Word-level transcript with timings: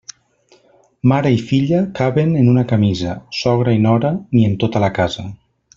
Mare 1.11 1.33
i 1.35 1.43
filla 1.51 1.81
caben 1.99 2.33
en 2.41 2.49
una 2.55 2.65
camisa; 2.73 3.15
sogra 3.43 3.77
i 3.79 3.83
nora, 3.87 4.15
ni 4.37 4.47
en 4.51 4.57
tota 4.65 4.83
la 4.87 4.95
casa. 5.01 5.33